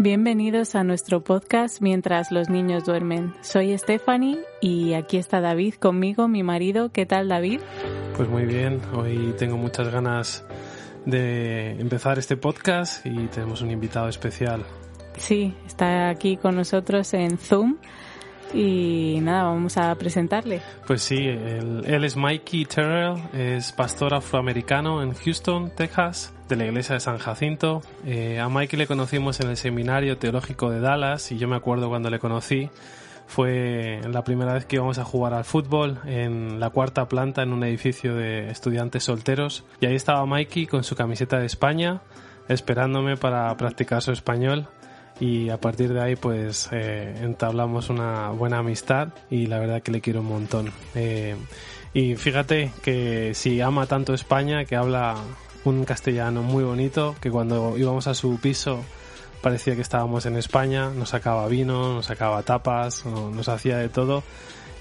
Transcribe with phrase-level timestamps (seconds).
[0.00, 3.34] Bienvenidos a nuestro podcast Mientras los niños duermen.
[3.40, 6.92] Soy Stephanie y aquí está David conmigo, mi marido.
[6.92, 7.60] ¿Qué tal David?
[8.16, 10.44] Pues muy bien, hoy tengo muchas ganas
[11.04, 14.64] de empezar este podcast y tenemos un invitado especial.
[15.16, 17.78] Sí, está aquí con nosotros en Zoom
[18.54, 20.60] y nada, vamos a presentarle.
[20.86, 26.64] Pues sí, él, él es Mikey Terrell, es pastor afroamericano en Houston, Texas, de la
[26.64, 27.82] iglesia de San Jacinto.
[28.04, 31.88] Eh, a Mikey le conocimos en el seminario teológico de Dallas y yo me acuerdo
[31.88, 32.70] cuando le conocí.
[33.26, 37.52] Fue la primera vez que íbamos a jugar al fútbol en la cuarta planta en
[37.52, 39.64] un edificio de estudiantes solteros.
[39.80, 42.00] Y ahí estaba Mikey con su camiseta de España,
[42.48, 44.68] esperándome para practicar su español
[45.20, 49.92] y a partir de ahí pues eh, entablamos una buena amistad y la verdad que
[49.92, 50.72] le quiero un montón.
[50.94, 51.36] Eh,
[51.92, 55.16] y fíjate que si ama tanto España, que habla
[55.64, 58.84] un castellano muy bonito, que cuando íbamos a su piso
[59.42, 64.22] parecía que estábamos en España, nos sacaba vino, nos sacaba tapas, nos hacía de todo.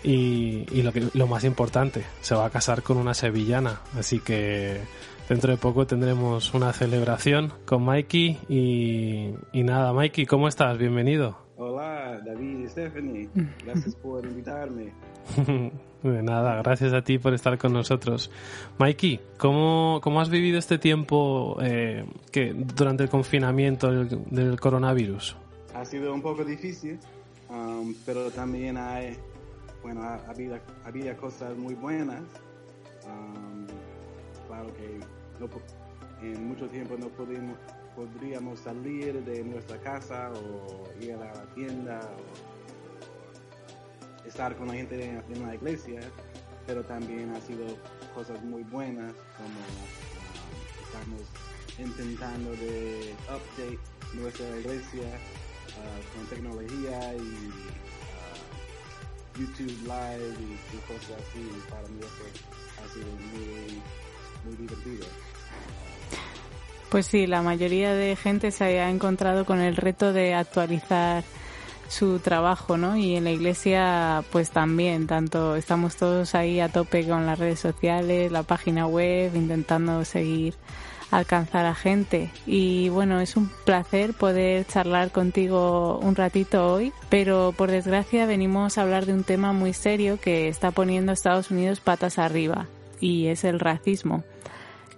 [0.04, 4.20] Y, y lo, que, lo más importante, se va a casar con una sevillana, así
[4.20, 4.82] que
[5.28, 10.78] Dentro de poco tendremos una celebración con Mikey y, y nada, Mikey, ¿cómo estás?
[10.78, 11.38] Bienvenido.
[11.58, 13.28] Hola, David y Stephanie.
[13.66, 14.94] Gracias por invitarme.
[16.02, 18.32] De nada, gracias a ti por estar con nosotros.
[18.78, 25.36] Mikey, ¿cómo, cómo has vivido este tiempo eh, que durante el confinamiento del, del, coronavirus?
[25.76, 27.00] Ha sido un poco difícil,
[27.50, 29.18] um, pero también hay,
[29.84, 32.22] bueno, había, había cosas muy buenas.
[33.06, 33.47] Um,
[34.74, 35.00] que
[36.22, 37.58] en mucho tiempo no podíamos,
[37.96, 42.68] podríamos salir de nuestra casa o ir a la tienda o
[44.28, 46.02] estar con la gente en, la iglesia,
[46.66, 47.66] pero también ha sido
[48.14, 51.22] cosas muy buenas como uh, estamos
[51.80, 53.80] intentando de update
[54.14, 61.44] nuestra iglesia uh, con tecnología y uh, YouTube Live y, y, cosas así.
[61.70, 62.26] Para mí eso
[62.84, 63.82] ha sido muy,
[66.90, 71.24] Pues sí, la mayoría de gente se ha encontrado con el reto de actualizar
[71.90, 72.98] su trabajo, ¿no?
[72.98, 77.60] Y en la iglesia, pues también, tanto estamos todos ahí a tope con las redes
[77.60, 80.56] sociales, la página web, intentando seguir
[81.12, 82.32] alcanzar a gente.
[82.46, 88.78] Y bueno, es un placer poder charlar contigo un ratito hoy, pero por desgracia venimos
[88.78, 92.68] a hablar de un tema muy serio que está poniendo Estados Unidos patas arriba,
[93.00, 94.24] y es el racismo.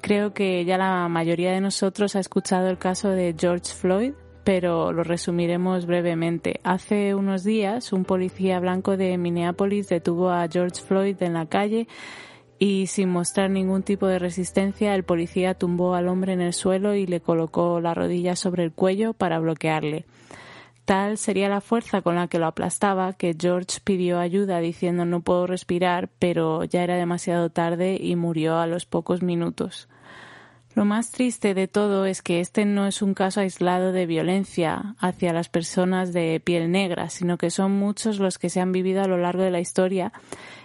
[0.01, 4.93] Creo que ya la mayoría de nosotros ha escuchado el caso de George Floyd, pero
[4.93, 6.59] lo resumiremos brevemente.
[6.63, 11.87] Hace unos días, un policía blanco de Minneapolis detuvo a George Floyd en la calle
[12.59, 16.93] y sin mostrar ningún tipo de resistencia, el policía tumbó al hombre en el suelo
[16.93, 20.05] y le colocó la rodilla sobre el cuello para bloquearle.
[20.89, 25.21] Tal sería la fuerza con la que lo aplastaba que George pidió ayuda diciendo no
[25.21, 29.87] puedo respirar, pero ya era demasiado tarde y murió a los pocos minutos.
[30.73, 34.95] Lo más triste de todo es que este no es un caso aislado de violencia
[34.97, 39.03] hacia las personas de piel negra, sino que son muchos los que se han vivido
[39.03, 40.11] a lo largo de la historia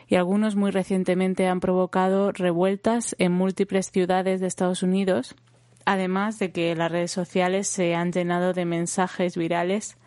[0.08, 5.36] y algunos muy recientemente han provocado revueltas en múltiples ciudades de Estados Unidos,
[5.84, 9.98] además de que las redes sociales se han llenado de mensajes virales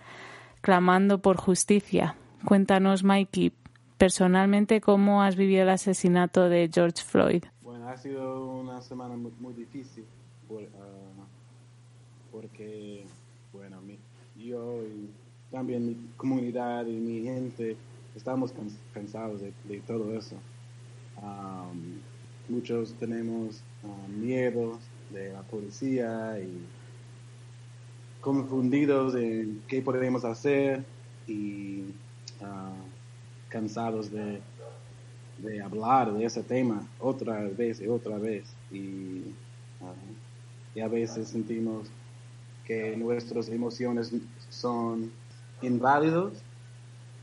[0.67, 2.17] clamando por justicia.
[2.44, 3.53] Cuéntanos, Mikey,
[3.97, 7.45] personalmente, ¿cómo has vivido el asesinato de George Floyd?
[7.61, 10.03] Bueno, ha sido una semana muy, difícil
[10.50, 10.66] uh,
[12.33, 13.05] porque,
[13.53, 13.97] bueno, mi,
[14.38, 15.09] yo y
[15.51, 17.78] también mi comunidad y mi gente
[18.13, 18.53] estamos
[18.94, 20.35] cansados de, todo eso.
[21.22, 22.01] Um,
[22.49, 24.78] muchos tenemos uh, miedo
[25.13, 26.59] de la policía y
[28.22, 30.83] confundidos en qué podemos hacer
[31.28, 31.81] y
[32.41, 32.75] uh,
[33.50, 34.41] cansados de,
[35.39, 38.45] de, hablar de ese tema otra vez y otra vez.
[38.72, 39.33] Y,
[39.81, 41.90] uh, y a veces sentimos
[42.66, 44.11] que nuestras emociones
[44.49, 45.11] son
[45.61, 46.34] inválidos.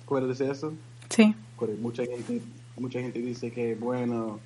[0.06, 0.72] ¿Puedes decir eso?
[1.10, 1.34] Sí.
[1.80, 2.42] Mucha gente,
[2.76, 4.40] mucha gente dice que, bueno,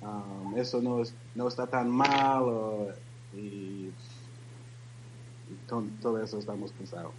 [0.00, 2.88] um, eso no, es, no está tan mal o,
[3.36, 3.90] y
[5.68, 7.12] con todo eso estamos cansados.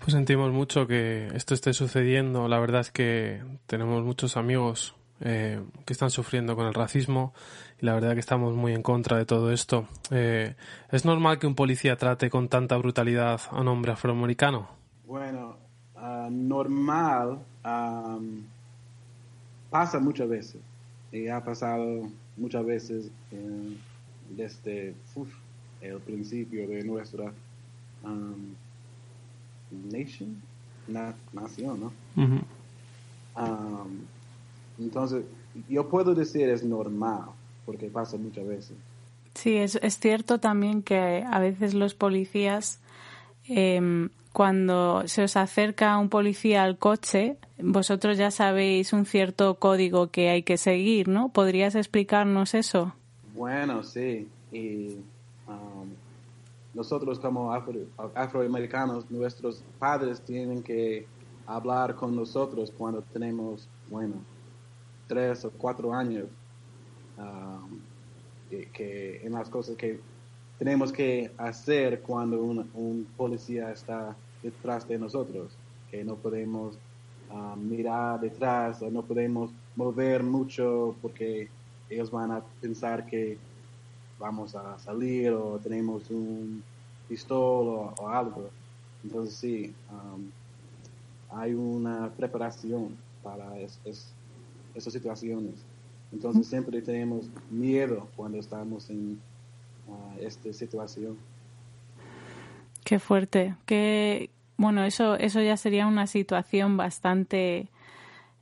[0.00, 2.48] Pues sentimos mucho que esto esté sucediendo.
[2.48, 7.34] La verdad es que tenemos muchos amigos eh, que están sufriendo con el racismo
[7.78, 9.86] y la verdad que estamos muy en contra de todo esto.
[10.10, 10.54] Eh,
[10.90, 14.70] ¿Es normal que un policía trate con tanta brutalidad a un hombre afroamericano?
[15.06, 15.56] Bueno,
[15.96, 18.44] uh, normal um,
[19.68, 20.62] pasa muchas veces
[21.12, 22.08] y ha pasado
[22.38, 23.76] muchas veces eh,
[24.30, 25.28] desde uf,
[25.80, 27.32] el principio de nuestra
[28.02, 28.54] um,
[29.90, 30.40] nation,
[30.86, 31.92] na, nación, ¿no?
[33.36, 34.00] Um,
[34.78, 35.24] entonces,
[35.68, 37.24] yo puedo decir es normal,
[37.64, 38.76] porque pasa muchas veces.
[39.34, 42.80] Sí, es, es cierto también que a veces los policías,
[43.48, 50.08] eh, cuando se os acerca un policía al coche, vosotros ya sabéis un cierto código
[50.08, 51.30] que hay que seguir, ¿no?
[51.30, 52.94] ¿Podrías explicarnos eso?
[53.34, 54.28] Bueno, sí.
[54.52, 54.96] Y
[56.74, 57.52] nosotros como
[58.14, 61.06] afroamericanos, nuestros padres tienen que
[61.46, 64.14] hablar con nosotros cuando tenemos, bueno,
[65.08, 66.26] tres o cuatro años,
[67.18, 67.80] um,
[68.72, 70.00] que, en las cosas que
[70.58, 75.56] tenemos que hacer cuando un, policía está detrás de nosotros,
[75.90, 76.78] que no podemos
[77.32, 81.48] um, mirar detrás o no podemos mover mucho porque
[81.88, 83.38] ellos van a pensar que
[84.20, 86.62] vamos a salir o tenemos un
[87.08, 88.50] pistola o, algo.
[89.02, 90.30] Entonces sí, um,
[91.36, 95.54] hay una preparación para esas situaciones.
[96.12, 99.18] Entonces siempre tenemos miedo cuando estamos en
[99.88, 101.16] uh, esta situación.
[102.84, 103.56] Qué fuerte.
[103.64, 107.68] Qué, bueno, eso, eso ya sería una situación bastante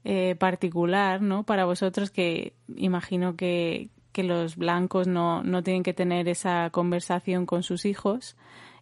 [0.05, 1.43] eh, particular, ¿no?
[1.43, 3.89] Para vosotros que imagino que,
[4.19, 8.35] que los blancos no, no tienen que tener esa conversación con sus hijos.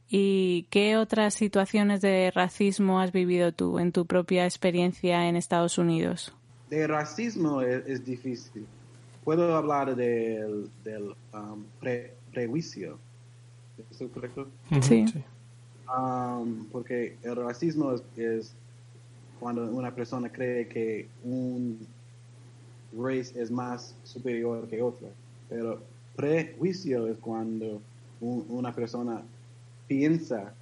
[0.09, 5.77] ¿Y qué otras situaciones de racismo has vivido tú en tu propia experiencia en Estados
[5.77, 6.35] Unidos?
[6.71, 8.67] De racismo es, difícil.
[9.25, 11.65] Puedo hablar del, del um,
[12.31, 12.99] prejuicio.
[13.91, 14.49] ¿Es correcto?
[14.81, 15.05] Sí.
[15.95, 18.55] Um, porque el racismo es,
[19.39, 21.87] cuando una persona cree que un
[22.97, 25.09] race es más superior que otra.
[25.49, 25.81] Pero
[26.17, 27.81] prejuicio es cuando
[28.21, 29.23] una persona
[29.87, 30.53] piensa,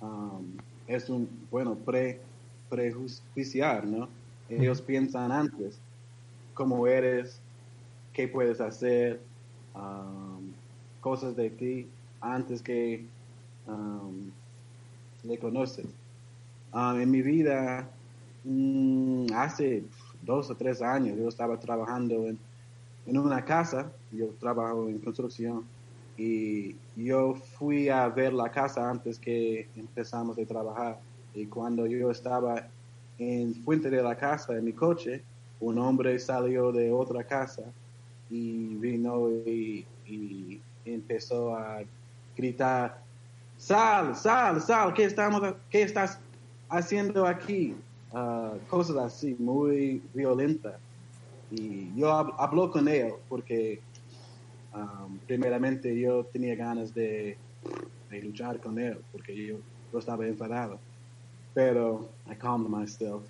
[0.00, 0.44] um,
[0.86, 2.20] es un, bueno, pre,
[2.68, 4.08] prejuiciar, ¿no?
[4.48, 5.78] Ellos piensan antes
[6.54, 7.40] cómo eres,
[8.12, 9.20] qué puedes hacer,
[9.74, 10.52] um,
[11.00, 11.86] cosas de ti
[12.20, 13.04] antes que
[13.66, 14.30] um,
[15.22, 15.86] le conoces.
[16.74, 17.88] en mi vida,
[18.44, 19.84] mm, hace
[20.22, 22.38] dos o tres años, yo estaba trabajando en,
[23.06, 25.64] en una casa, yo trabajo en construcción,
[26.18, 30.98] y yo fui a ver la casa antes que empezamos a trabajar.
[31.32, 32.66] Y cuando yo estaba
[33.18, 35.22] en fuente de la casa en mi coche,
[35.60, 37.62] un hombre salió de otra casa
[38.28, 39.86] y vino y,
[40.84, 41.82] empezó a
[42.34, 43.02] gritar,
[43.58, 46.18] sal, sal, sal, ¿qué, estamos, qué estás
[46.70, 47.76] haciendo aquí?
[48.12, 50.76] Ah, cosas así, muy violentas.
[51.50, 53.80] Y yo hablo con él porque
[54.78, 57.36] Um, primeramente yo tenía ganas de,
[58.22, 59.56] luchar con él porque yo,
[59.92, 60.78] yo, estaba enfadado.
[61.54, 63.24] Pero I calmed myself.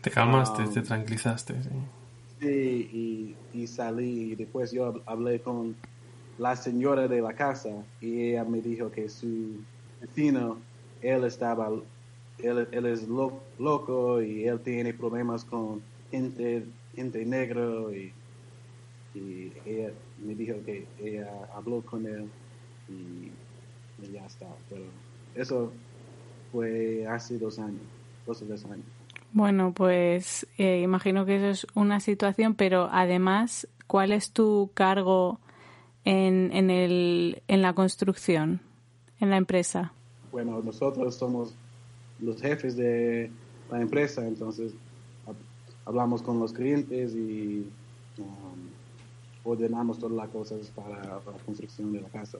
[0.00, 1.54] Te calmaste, te um, tranquilizaste.
[2.40, 5.76] Sí, y, y, salí y después yo hablé con
[6.38, 7.70] la señora de la casa
[8.00, 9.62] y ella me dijo que su
[10.00, 10.58] vecino,
[11.02, 11.68] él estaba,
[12.38, 13.06] él, él es
[13.58, 16.64] loco y él tiene problemas con gente,
[16.96, 18.12] gente negro y
[19.14, 19.90] y ella
[20.24, 22.28] me dijo que ella habló con él
[22.88, 23.30] y,
[24.12, 24.46] ya está.
[24.68, 24.84] Pero
[25.34, 25.72] eso
[26.52, 27.82] fue hace dos años,
[28.26, 28.86] dos o tres años.
[29.32, 35.38] Bueno, pues eh, imagino que eso es una situación, pero además, ¿cuál es tu cargo
[36.04, 38.60] en, en, el, en la construcción,
[39.20, 39.92] en la empresa?
[40.32, 41.54] Bueno, nosotros somos
[42.20, 43.30] los jefes de
[43.70, 44.72] la empresa, entonces
[45.84, 47.66] hablamos con los clientes y
[48.18, 48.69] um,
[49.44, 52.38] ordenamos todas las cosas para, la construcción de la casa.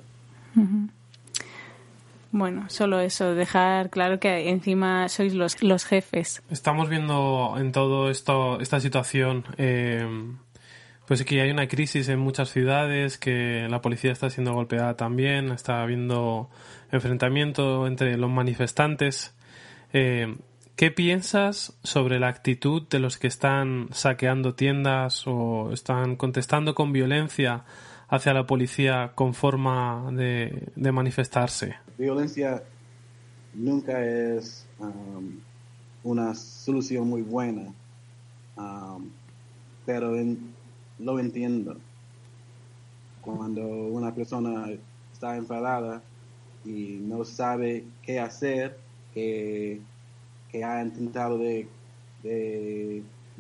[2.33, 6.43] Bueno, solo eso, dejar claro que encima sois los, los jefes.
[6.51, 10.07] Estamos viendo en todo esto, esta situación, eh,
[11.07, 15.51] pues que hay una crisis en muchas ciudades, que la policía está siendo golpeada también,
[15.51, 16.51] está habiendo
[16.93, 19.35] enfrentamiento entre los manifestantes.
[19.93, 20.37] Eh,
[20.81, 26.91] ¿Qué piensas sobre la actitud de los que están saqueando tiendas o están contestando con
[26.91, 27.67] violencia
[28.09, 31.75] hacia la policía con forma de, manifestarse?
[31.99, 32.63] Violencia
[33.53, 35.41] nunca es um,
[36.03, 37.75] una solución muy buena,
[38.57, 39.11] um,
[39.85, 40.15] pero
[40.99, 41.77] lo entiendo.
[43.21, 44.67] Cuando una persona
[45.13, 46.01] está enfadada
[46.65, 48.79] y no sabe qué hacer,
[49.13, 49.83] que
[50.51, 51.67] que ha intentado de,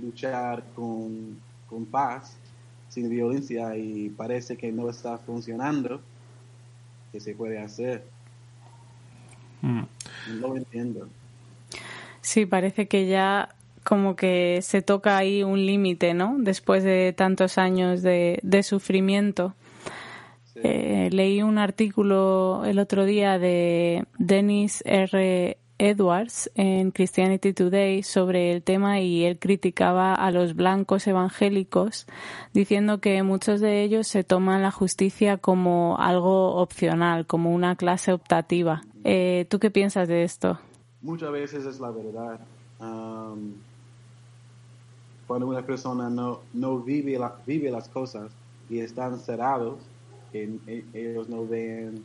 [0.00, 1.38] luchar con,
[1.90, 2.36] paz,
[2.88, 6.00] sin violencia, y parece que no está funcionando,
[7.12, 8.04] ¿qué se puede hacer?
[9.62, 9.82] Mm.
[10.40, 11.08] lo entiendo.
[12.22, 16.36] Sí, parece que ya como que se toca ahí un límite, ¿no?
[16.38, 19.54] Después de tantos años de, de sufrimiento.
[20.62, 25.56] Eh, leí un artículo el otro día de Dennis R.
[25.80, 32.06] Edwards en Christianity Today sobre el tema y él criticaba a los blancos evangélicos
[32.52, 38.12] diciendo que muchos de ellos se toman la justicia como algo opcional, como una clase
[38.12, 38.82] optativa.
[39.04, 40.58] Eh, ¿Tú qué piensas de esto?
[41.00, 42.40] Muchas veces es la verdad.
[45.26, 48.30] cuando una persona no, no vive, vive las cosas
[48.68, 49.78] y están cerrados,
[50.34, 52.04] ellos no ven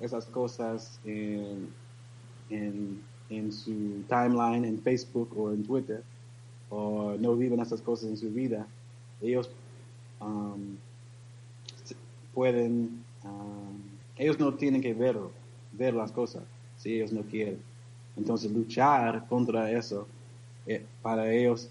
[0.00, 1.68] esas cosas en,
[2.50, 3.02] en,
[3.52, 6.02] su timeline en Facebook o en Twitter,
[6.70, 8.66] o no viven esas cosas en su vida,
[9.20, 9.50] ellos
[10.20, 10.76] um,
[12.34, 13.80] pueden, um,
[14.16, 15.16] ellos no tienen que ver,
[15.72, 16.42] ver las cosas
[16.76, 17.58] si ellos no quieren.
[18.16, 20.06] Entonces luchar contra eso,
[20.66, 21.68] eh, para ellos,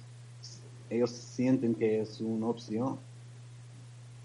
[0.89, 2.97] ellos sienten que es una opción,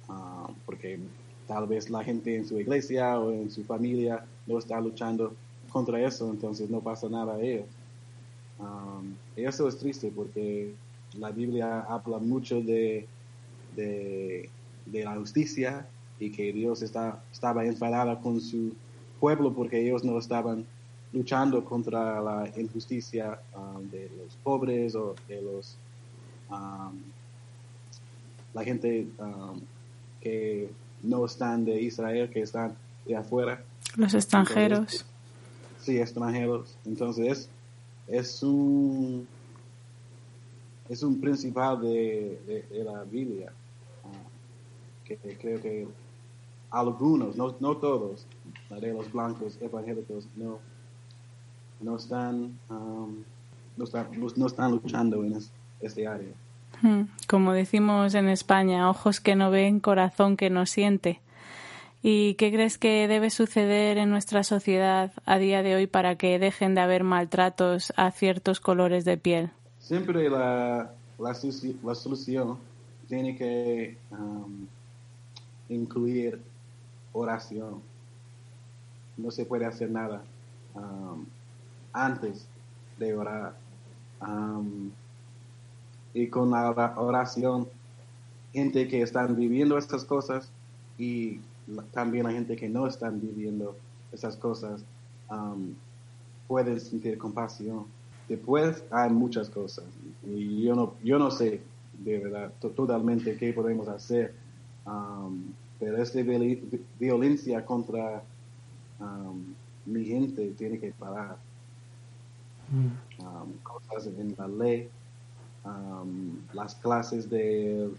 [0.09, 0.99] uh, porque
[1.47, 5.35] tal vez la gente en su iglesia o en su familia no está luchando
[5.71, 7.67] contra eso, entonces no pasa nada a ellos.
[8.59, 10.75] Um, eso es triste porque
[11.15, 13.07] la Biblia habla mucho de,
[13.75, 14.51] de,
[14.93, 15.87] la justicia
[16.19, 18.75] y que Dios está, estaba enfadada con su
[19.19, 20.67] pueblo porque ellos no estaban
[21.13, 25.77] luchando contra la injusticia um, de los pobres o de los
[26.51, 26.99] um,
[28.53, 29.07] la gente
[30.21, 30.71] que
[31.03, 33.63] no están de Israel, que están de afuera.
[33.97, 35.07] Los extranjeros.
[35.91, 36.77] Sí, extranjeros.
[36.85, 37.49] Entonces,
[38.07, 39.27] es un,
[40.89, 43.53] es un principal de, la Biblia,
[44.05, 45.89] ah, que creo que
[46.71, 48.27] algunos, no, no todos,
[48.71, 50.59] los blancos evangélicos, no,
[51.81, 53.25] no están, um,
[53.77, 55.39] no están, no están luchando en
[55.81, 56.33] este área.
[56.83, 57.03] Hmm.
[57.29, 61.21] Como decimos en España, ojos que no ven, corazón que no siente.
[62.03, 66.39] ¿Y qué crees que debe suceder en nuestra sociedad a día de hoy para que
[66.39, 69.51] dejen de haber maltratos a ciertos colores de piel?
[69.79, 71.35] Siempre la, la,
[71.95, 72.59] solución
[73.07, 74.67] tiene que um,
[75.69, 76.41] incluir
[77.13, 77.83] oración.
[79.19, 80.23] No se puede hacer nada
[80.75, 81.27] um,
[81.93, 82.47] antes
[82.99, 83.55] de orar.
[84.23, 84.91] Um,
[86.15, 87.69] y con la oración,
[88.55, 90.51] gente que están viviendo estas cosas
[90.99, 91.41] y
[91.93, 93.77] también la gente que no están viviendo
[94.13, 94.83] esas cosas
[95.31, 95.75] um,
[96.49, 97.85] pueden sentir compasión.
[98.29, 99.85] Después hay muchas cosas
[100.25, 101.61] y yo no, yo no sé
[101.99, 104.35] de verdad totalmente qué podemos hacer,
[104.87, 105.43] um,
[105.79, 106.21] pero esta
[106.99, 108.23] violencia contra
[109.01, 109.55] um,
[109.87, 111.37] mi gente tiene que parar.
[112.71, 113.25] Mm.
[113.25, 114.89] Um, cosas en la ley
[116.53, 117.91] las clases de,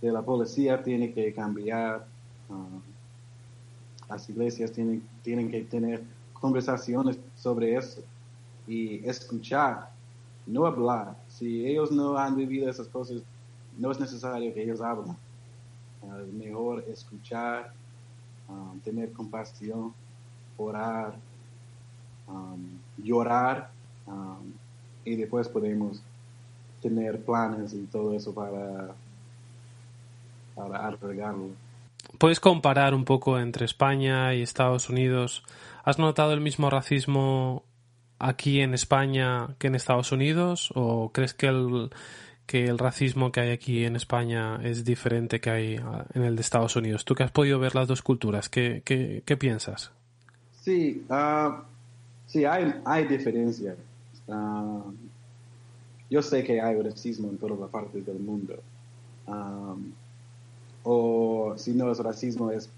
[0.00, 2.06] de, la policía tienen que cambiar,
[4.08, 8.02] las iglesias tienen, tienen que tener conversaciones sobre eso
[8.66, 9.90] y escuchar,
[10.46, 11.16] no hablar.
[11.28, 13.22] Si ellos no han vivido esas cosas,
[13.76, 15.16] no es necesario que ellos hablen.
[16.22, 17.72] es mejor escuchar,
[18.84, 19.92] tener compasión,
[20.56, 21.14] orar,
[22.96, 23.70] llorar
[25.04, 26.02] y después podemos
[26.82, 28.94] tener planes y todo eso para,
[30.54, 31.50] para arreglarlo.
[32.18, 35.44] ¿Puedes comparar un poco entre España y Estados Unidos?
[35.84, 37.64] ¿Has notado el mismo racismo
[38.18, 40.70] aquí en España que en Estados Unidos?
[40.74, 41.90] ¿O crees que el,
[42.46, 46.34] que el racismo que hay aquí en España es diferente que hay ah, en el
[46.34, 47.04] de Estados Unidos?
[47.04, 49.92] Tú que has podido ver las dos culturas, ¿qué, qué, piensas?
[50.60, 51.52] Sí, uh,
[52.26, 53.76] sí hay, hay diferencias.
[54.28, 54.82] Ah,
[56.10, 58.54] yo sé que hay racismo en todas las partes del mundo.
[60.90, 62.70] O si no es racismo, es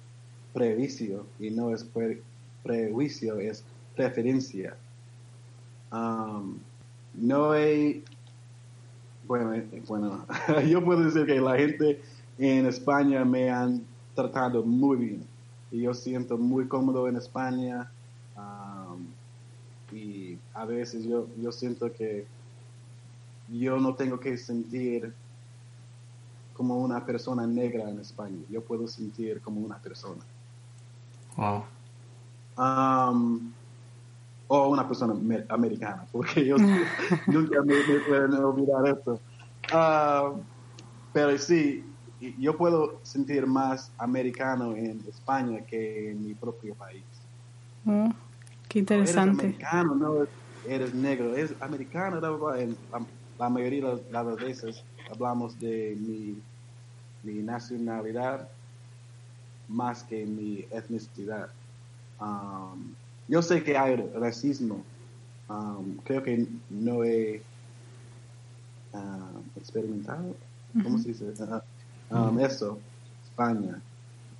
[0.53, 1.87] prejuicio, y no es
[2.65, 3.63] prejuicio, es
[3.95, 4.77] preferencia.
[5.93, 6.59] Um,
[7.15, 8.03] no hay,
[9.29, 10.27] bueno, eh, bueno
[10.69, 12.01] yo puedo decir que la gente
[12.37, 13.85] en España me han
[14.17, 15.23] tratado muy bien
[15.71, 17.93] y yo siento muy cómodo en España
[18.37, 19.07] um,
[19.97, 22.27] y a veces yo, yo siento que
[23.49, 25.13] yo no tengo que sentir
[26.61, 28.37] como una persona negra en España.
[28.51, 30.23] Yo puedo sentir como una persona.
[31.35, 31.65] Wow.
[32.59, 33.51] Um,
[34.47, 35.15] o una persona
[35.49, 36.57] americana, porque yo
[37.29, 37.77] nunca me,
[38.07, 39.19] pueden olvidar esto.
[39.73, 40.39] Uh,
[41.15, 41.83] pero sí,
[42.39, 47.07] yo puedo sentir más americano en España que en mi propio país.
[47.85, 48.11] Mm.
[48.69, 49.47] Qué interesante.
[49.47, 50.27] Eres americano, no
[50.69, 52.19] eres negro, eres americano.
[52.55, 52.77] En
[53.39, 56.43] la, mayoría de las veces hablamos de mi,
[57.23, 58.49] mi nacionalidad
[59.69, 61.49] más que mi etnicidad.
[62.21, 62.95] Um,
[63.29, 64.83] yo sé que hay racismo.
[65.49, 67.43] Um, creo que no he
[68.93, 70.35] uh, experimentado.
[70.83, 71.33] ¿Cómo se dice?
[72.11, 72.79] Uh, um, eso,
[73.25, 73.81] España.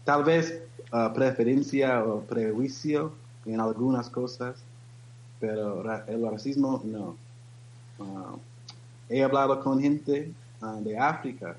[0.05, 3.13] Tal vez uh, preferencia o prejuicio
[3.47, 4.57] en algunas cosas,
[5.39, 7.17] pero el racismo no.
[9.09, 10.33] he hablado con gente
[10.83, 11.57] de África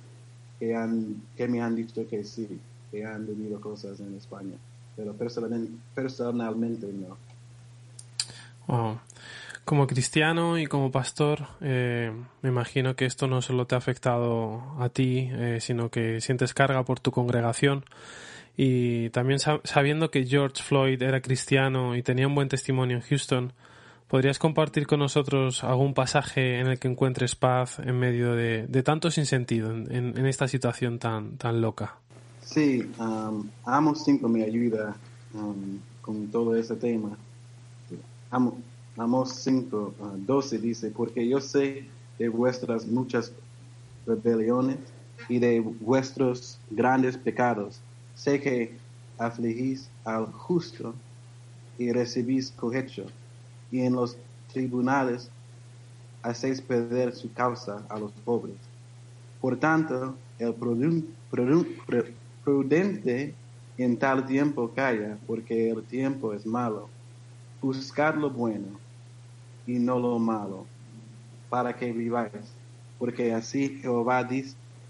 [0.62, 2.48] que, han, que me han dicho que sí,
[2.92, 4.54] que han vivido cosas en España,
[4.96, 6.88] pero personalmente,
[8.68, 9.02] no.
[9.66, 12.12] Como cristiano y como pastor, eh,
[12.44, 16.54] me imagino que esto no solo te ha afectado a ti, eh, sino que sientes
[16.54, 17.84] carga por tu congregación.
[18.56, 23.54] Y también sabiendo que George Floyd era cristiano y tenía un buen testimonio en Houston,
[24.12, 29.10] ¿podrías compartir con nosotros algún pasaje en el que encuentres paz en medio de, tanto
[29.10, 31.96] sinsentido en, en, esta situación tan, tan loca?
[32.42, 34.98] Sí, um, Amos 5 me ayuda
[36.02, 37.18] con todo ese tema.
[38.98, 39.96] Amos 5,
[40.28, 41.86] 12 uh, dice, porque yo sé
[42.20, 43.32] de vuestras muchas
[44.06, 44.80] rebeliones
[45.30, 47.80] y de vuestros grandes pecados.
[48.16, 48.76] Sé que
[49.18, 50.94] afligís al justo
[51.78, 53.06] y recibís cohecho,
[53.72, 54.18] y en los
[54.52, 55.30] tribunales
[56.22, 58.58] hacéis perder su causa a los pobres.
[59.40, 60.54] Por tanto, el
[62.44, 63.34] prudente
[63.78, 66.90] en tal tiempo calla, porque el tiempo es malo.
[67.62, 68.68] Buscad lo bueno
[69.66, 70.66] y no lo malo,
[71.50, 72.54] para que viváis,
[73.00, 74.24] porque así Jehová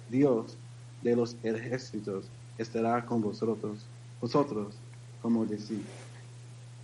[0.09, 0.57] Dios
[1.01, 2.25] de los ejércitos
[2.57, 3.85] estará con vosotros,
[4.19, 4.75] vosotros,
[5.21, 5.81] como decís.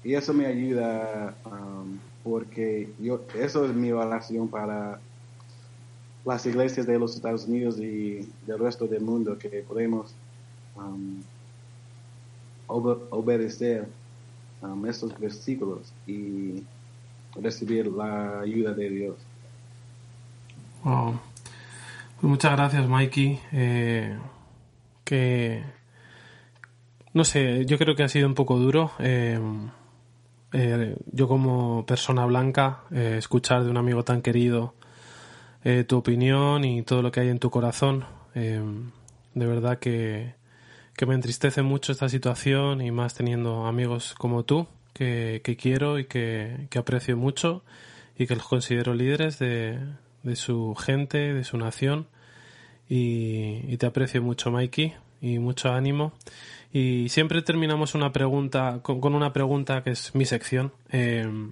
[0.07, 5.01] Y eso me ayuda um, porque yo, eso es mi oración para
[6.23, 10.15] las iglesias de los Estados Unidos y del resto del mundo, que podemos
[10.77, 11.21] um,
[12.69, 13.85] obedecer
[14.61, 16.63] um, estos versículos y
[17.35, 19.15] recibir la ayuda de Dios.
[20.83, 23.41] Pues muchas gracias, Mikey.
[23.51, 24.17] Eh,
[25.03, 25.63] que
[27.13, 28.91] no sé, yo creo que ha sido un poco duro.
[28.99, 29.37] Eh,
[30.53, 34.73] eh, yo como persona blanca, escuchar de un amigo tan querido
[35.87, 40.35] tu opinión y todo lo que hay en tu corazón, de verdad que,
[40.95, 46.05] que me entristece mucho esta situación y más teniendo amigos como tú que, quiero y
[46.05, 47.63] que, aprecio mucho
[48.17, 49.79] y que los considero líderes de,
[50.33, 52.07] su gente, de su nación.
[52.89, 56.13] Y, te aprecio mucho, Mikey, y mucho ánimo.
[56.71, 60.73] Y siempre terminamos una pregunta con, una pregunta que es mi sección.
[60.89, 61.51] Em,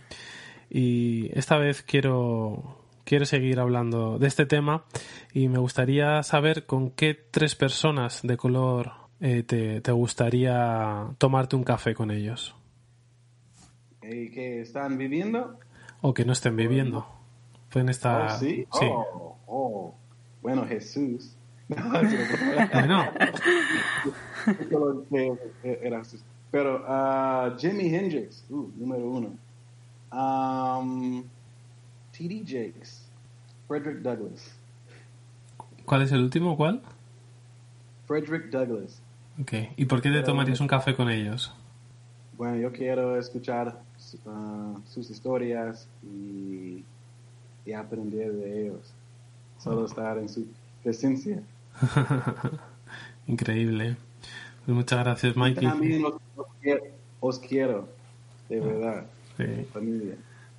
[0.69, 4.86] y esta vez quiero, quiero seguir hablando de este tema
[5.34, 11.56] y me gustaría saber con qué tres personas de color eh, te, te gustaría tomarte
[11.56, 12.56] un café con ellos.
[14.04, 15.58] ¿Y que están viviendo?
[16.01, 17.08] O que no estén viviendo.
[17.71, 18.32] Pueden estar.
[18.32, 18.65] Oh, sí.
[18.71, 19.95] Oh, oh.
[20.41, 21.35] Bueno, Jesús.
[22.71, 23.06] bueno.
[26.51, 29.32] Pero uh, Jimi Hendrix, uh, número uno.
[30.12, 31.23] Um,
[32.12, 32.43] T.D.
[32.45, 33.10] Jakes,
[33.67, 34.56] Frederick Douglass.
[35.86, 36.56] ¿Cuál es el último?
[36.56, 36.82] ¿Cuál?
[38.08, 39.01] Frederick Douglass.
[39.41, 39.54] Ok.
[39.75, 41.54] ¿Y por qué te tomarías un café con ellos?
[42.38, 43.82] Bueno, yo quiero escuchar
[44.25, 46.84] uh, sus historias y,
[47.65, 48.93] y, aprender de ellos.
[49.58, 50.45] Solo estar en su
[50.84, 51.41] presencia.
[53.28, 53.98] Increíble.
[54.66, 55.68] Pues muchas gracias, Mikey.
[55.68, 56.04] También
[57.20, 57.88] os, quiero,
[58.50, 59.06] de verdad,
[59.38, 59.68] sí.
[59.72, 60.16] familia.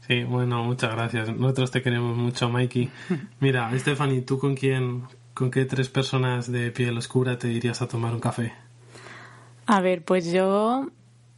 [0.07, 1.37] Sí, bueno, muchas gracias.
[1.37, 2.90] Nosotros te queremos mucho, Mikey.
[3.40, 5.02] Mira, Stephanie, ¿tú con quién,
[5.35, 8.52] con qué tres personas de piel oscura te irías a tomar un café?
[9.66, 10.88] A ver, pues yo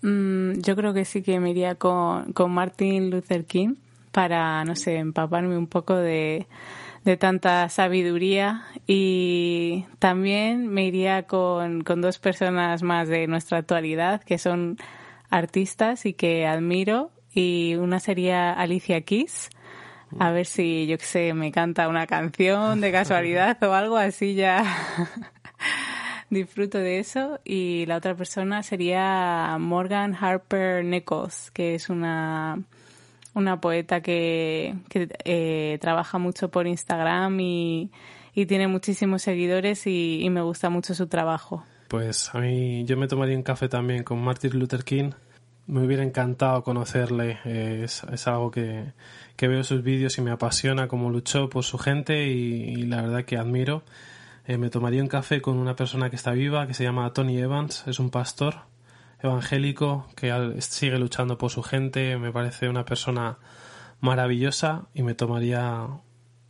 [0.03, 3.75] Mm, yo creo que sí que me iría con, con Martin Luther King
[4.12, 6.47] para, no sé, empaparme un poco de,
[7.05, 14.23] de tanta sabiduría y también me iría con, con dos personas más de nuestra actualidad
[14.23, 14.79] que son
[15.31, 17.11] artistas y que admiro.
[17.33, 19.51] Y una sería Alicia Keys.
[20.19, 24.35] A ver si yo que sé me canta una canción de casualidad o algo así
[24.35, 24.65] ya.
[26.31, 27.41] Disfruto de eso.
[27.45, 32.59] Y la otra persona sería Morgan Harper Nichols, que es una,
[33.35, 37.91] una poeta que, que eh, trabaja mucho por Instagram y,
[38.35, 41.64] y tiene muchísimos seguidores y, me gusta mucho su trabajo.
[41.88, 45.12] Pues a mí yo me tomaría un café también con Martin Luther King
[45.67, 47.41] me hubiera encantado conocerle.
[47.45, 48.93] Eh, es, es, algo que,
[49.37, 53.03] que, veo sus vídeos y me apasiona cómo luchó por su gente y, y la
[53.03, 53.83] verdad que admiro.
[54.47, 57.37] Eh, me tomaría un café con una persona que está viva, que se llama Tony
[57.38, 58.62] Evans, es un pastor
[59.22, 63.38] evangélico que sigue luchando por su gente, me parece una persona
[64.00, 65.88] maravillosa y me tomaría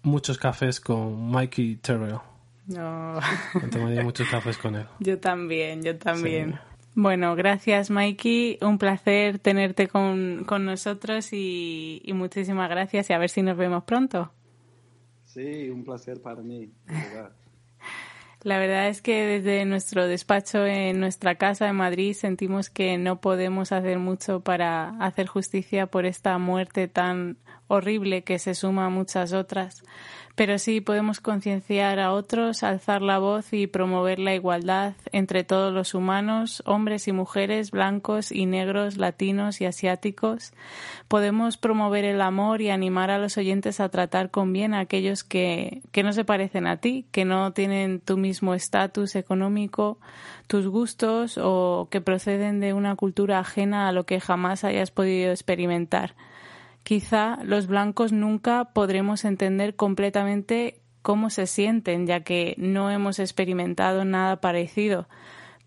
[0.02, 2.18] muchos cafés con Mikey Terrell.
[2.66, 3.18] No.
[3.54, 4.87] Me tomaría muchos cafés con él.
[5.00, 6.52] Yo también, yo también.
[6.52, 6.59] Sí.
[6.94, 13.18] Bueno, gracias Mikey, un placer tenerte con, con nosotros y, y, muchísimas gracias y a
[13.18, 14.33] ver si nos vemos pronto.
[15.24, 16.72] Sí, un placer para mí.
[18.42, 23.20] La verdad es que desde nuestro despacho en nuestra casa de Madrid sentimos que no
[23.20, 27.37] podemos hacer mucho para hacer justicia por esta muerte tan
[27.68, 29.83] horrible que se suma a muchas otras
[30.38, 35.74] pero sí podemos concienciar a otros, alzar la voz y promover la igualdad entre todos
[35.74, 40.52] los humanos, hombres y mujeres, blancos y negros, latinos y asiáticos.
[41.09, 45.24] Podemos promover el amor y animar a los oyentes a tratar con bien a aquellos
[45.24, 49.98] que, que no se parecen a ti, que no tienen tu mismo estatus económico,
[50.46, 55.33] tus gustos o que proceden de una cultura ajena a lo que jamás hayas podido
[55.33, 56.14] experimentar.
[56.88, 64.07] Quizá los blancos nunca podremos entender completamente cómo se sienten, ya que no hemos experimentado
[64.07, 65.07] nada parecido,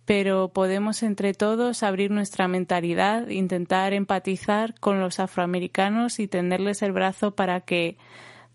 [0.06, 6.92] pero podemos entre todos abrir nuestra mentalidad, intentar empatizar con los afroamericanos y tenderles el
[6.92, 7.98] brazo para que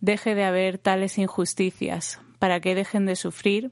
[0.01, 3.71] deje de haber tales injusticias, para que dejen de sufrir.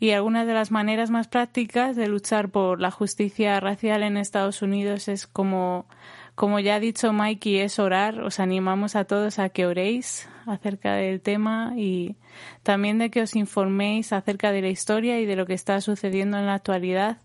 [0.00, 4.60] Y algunas de las maneras más prácticas de luchar por la justicia racial en Estados
[4.60, 5.86] Unidos es como
[6.42, 8.20] como ya ha dicho Mikey, es orar.
[8.20, 12.16] Os animamos a todos a que oréis acerca del tema y
[12.64, 16.38] también de que os informéis acerca de la historia y de lo que está sucediendo
[16.38, 17.18] en la actualidad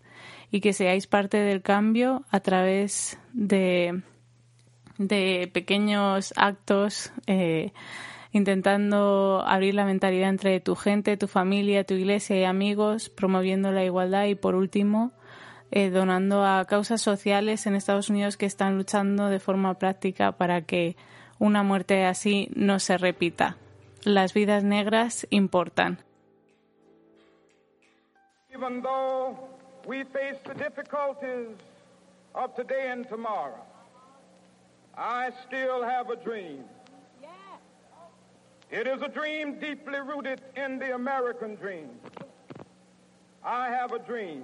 [0.51, 4.03] y que seáis parte del cambio a través de,
[5.51, 7.11] pequeños actos.
[7.25, 7.71] Eh,
[8.33, 13.83] intentando abrir la mentalidad entre tu gente, tu familia, tu iglesia y amigos, promoviendo la
[13.83, 15.11] igualdad y por último,
[15.71, 20.61] eh, donando a causas sociales en Estados Unidos que están luchando de forma práctica para
[20.61, 20.95] que
[21.39, 23.57] una muerte así no se repita.
[24.03, 25.99] Las vidas negras importan.
[28.53, 29.37] Even though
[29.85, 31.55] we face the difficulties
[32.33, 33.61] of today and tomorrow,
[34.97, 36.63] I still have a dream.
[38.69, 41.89] It is a dream deeply rooted in the American dream.
[43.43, 44.43] I have a dream